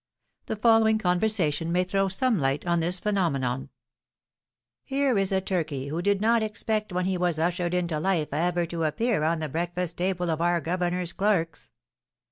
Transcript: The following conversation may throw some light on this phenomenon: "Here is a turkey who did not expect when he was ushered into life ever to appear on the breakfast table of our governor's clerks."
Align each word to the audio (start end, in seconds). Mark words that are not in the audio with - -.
The 0.47 0.55
following 0.55 0.97
conversation 0.97 1.71
may 1.71 1.83
throw 1.83 2.07
some 2.07 2.39
light 2.39 2.65
on 2.65 2.79
this 2.79 2.97
phenomenon: 2.99 3.69
"Here 4.83 5.15
is 5.15 5.31
a 5.31 5.41
turkey 5.41 5.89
who 5.89 6.01
did 6.01 6.19
not 6.19 6.41
expect 6.41 6.91
when 6.91 7.05
he 7.05 7.19
was 7.19 7.37
ushered 7.37 7.75
into 7.75 7.99
life 7.99 8.29
ever 8.33 8.65
to 8.65 8.85
appear 8.85 9.21
on 9.21 9.37
the 9.37 9.47
breakfast 9.47 9.97
table 9.97 10.31
of 10.31 10.41
our 10.41 10.59
governor's 10.59 11.13
clerks." 11.13 11.69